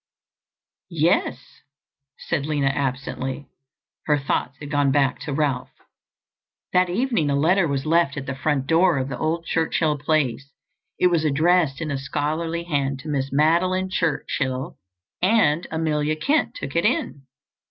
[0.89, 1.61] "Yes,"
[2.17, 3.45] said Lina absently;
[4.07, 5.69] her thoughts had gone back to Ralph.
[6.73, 10.49] That evening a letter was left at the front door of the old Churchill place.
[10.97, 14.79] It was addressed in a scholarly hand to Miss Madeline Churchill,
[15.21, 17.27] and Amelia Kent took it in.